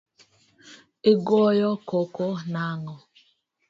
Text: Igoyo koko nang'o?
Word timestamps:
Igoyo 1.11 1.69
koko 1.87 2.25
nang'o? 2.51 2.95